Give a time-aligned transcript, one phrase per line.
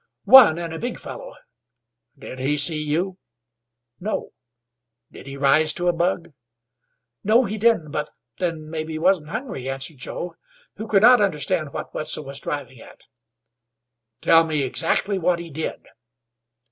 [0.25, 1.35] "One, and a big fellow."
[2.17, 3.19] "Did he see you?"
[3.99, 4.31] "No."
[5.11, 6.33] "Did he rise to a bug?"
[7.23, 10.37] "No, he didn't; but then maybe he wasn't hungry" answered Joe,
[10.77, 13.01] who could not understand what Wetzel was driving at.
[14.21, 15.85] "Tell me exactly what he did."